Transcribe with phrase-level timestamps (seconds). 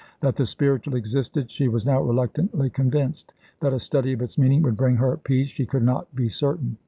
[0.21, 4.63] That the spiritual existed she was now reluctantly convinced; that a study of its meaning
[4.63, 6.77] would bring her peace she could not be certain.